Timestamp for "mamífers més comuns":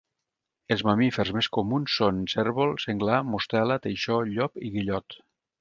0.87-1.99